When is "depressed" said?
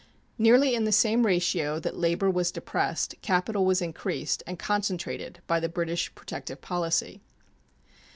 2.51-3.13